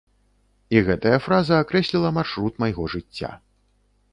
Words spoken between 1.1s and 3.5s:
фраза акрэсліла маршрут майго жыцця.